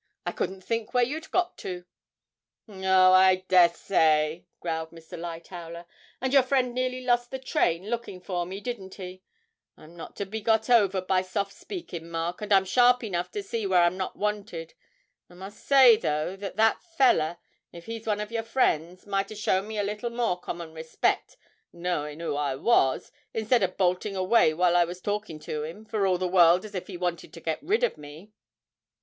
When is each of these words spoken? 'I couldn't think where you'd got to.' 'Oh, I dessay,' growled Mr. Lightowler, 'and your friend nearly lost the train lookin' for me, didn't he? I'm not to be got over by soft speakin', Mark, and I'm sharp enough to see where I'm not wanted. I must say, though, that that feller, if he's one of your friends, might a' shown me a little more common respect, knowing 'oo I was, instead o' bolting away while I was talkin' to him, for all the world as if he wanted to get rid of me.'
'I 0.25 0.31
couldn't 0.31 0.63
think 0.63 0.95
where 0.95 1.03
you'd 1.03 1.29
got 1.29 1.59
to.' 1.59 1.85
'Oh, 2.67 3.13
I 3.13 3.45
dessay,' 3.47 4.45
growled 4.59 4.89
Mr. 4.89 5.15
Lightowler, 5.15 5.85
'and 6.19 6.33
your 6.33 6.41
friend 6.41 6.73
nearly 6.73 7.05
lost 7.05 7.29
the 7.29 7.37
train 7.37 7.87
lookin' 7.87 8.19
for 8.19 8.47
me, 8.47 8.59
didn't 8.61 8.95
he? 8.95 9.21
I'm 9.77 9.95
not 9.95 10.15
to 10.15 10.25
be 10.25 10.41
got 10.41 10.71
over 10.71 11.01
by 11.01 11.21
soft 11.21 11.53
speakin', 11.53 12.09
Mark, 12.09 12.41
and 12.41 12.51
I'm 12.51 12.65
sharp 12.65 13.03
enough 13.03 13.29
to 13.33 13.43
see 13.43 13.67
where 13.67 13.83
I'm 13.83 13.95
not 13.95 14.15
wanted. 14.15 14.73
I 15.29 15.35
must 15.35 15.63
say, 15.63 15.97
though, 15.97 16.35
that 16.35 16.55
that 16.55 16.81
feller, 16.97 17.37
if 17.71 17.85
he's 17.85 18.07
one 18.07 18.19
of 18.19 18.31
your 18.31 18.41
friends, 18.41 19.05
might 19.05 19.29
a' 19.29 19.35
shown 19.35 19.67
me 19.67 19.77
a 19.77 19.83
little 19.83 20.09
more 20.09 20.39
common 20.39 20.73
respect, 20.73 21.37
knowing 21.71 22.23
'oo 22.23 22.33
I 22.33 22.55
was, 22.55 23.11
instead 23.35 23.61
o' 23.61 23.67
bolting 23.67 24.15
away 24.15 24.51
while 24.51 24.75
I 24.75 24.83
was 24.83 24.99
talkin' 24.99 25.37
to 25.41 25.61
him, 25.63 25.85
for 25.85 26.07
all 26.07 26.17
the 26.17 26.27
world 26.27 26.65
as 26.65 26.73
if 26.73 26.87
he 26.87 26.97
wanted 26.97 27.31
to 27.33 27.39
get 27.39 27.61
rid 27.61 27.83
of 27.83 27.99
me.' 27.99 28.31